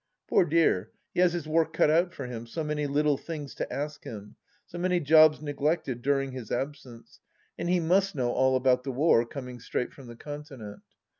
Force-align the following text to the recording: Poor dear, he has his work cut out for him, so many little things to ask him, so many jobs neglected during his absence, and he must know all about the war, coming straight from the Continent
Poor 0.27 0.45
dear, 0.45 0.89
he 1.13 1.19
has 1.19 1.33
his 1.33 1.47
work 1.47 1.73
cut 1.73 1.91
out 1.91 2.11
for 2.11 2.25
him, 2.25 2.47
so 2.47 2.63
many 2.63 2.87
little 2.87 3.17
things 3.19 3.53
to 3.53 3.71
ask 3.71 4.03
him, 4.03 4.35
so 4.65 4.79
many 4.79 4.99
jobs 4.99 5.43
neglected 5.43 6.01
during 6.01 6.31
his 6.31 6.51
absence, 6.51 7.19
and 7.55 7.69
he 7.69 7.79
must 7.79 8.15
know 8.15 8.31
all 8.31 8.55
about 8.55 8.81
the 8.81 8.91
war, 8.91 9.27
coming 9.27 9.59
straight 9.59 9.93
from 9.93 10.07
the 10.07 10.15
Continent 10.15 10.81